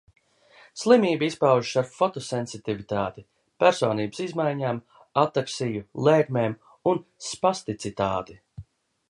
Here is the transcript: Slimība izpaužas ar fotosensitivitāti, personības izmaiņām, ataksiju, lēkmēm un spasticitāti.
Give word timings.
Slimība 0.83 1.25
izpaužas 1.31 1.75
ar 1.81 1.85
fotosensitivitāti, 1.97 3.25
personības 3.65 4.23
izmaiņām, 4.27 4.81
ataksiju, 5.27 5.85
lēkmēm 6.09 6.59
un 6.95 7.05
spasticitāti. 7.29 8.41